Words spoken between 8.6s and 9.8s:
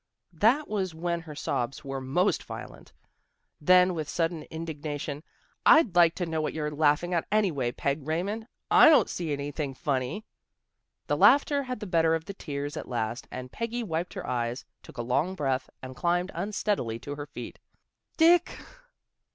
/ don't see anything